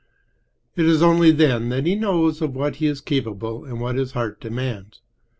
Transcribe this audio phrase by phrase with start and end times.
[0.75, 4.13] It is only then that he knows of what he is capable and what his
[4.13, 4.99] heart demands.